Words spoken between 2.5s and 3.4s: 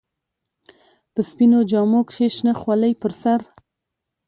خولۍ پر سر.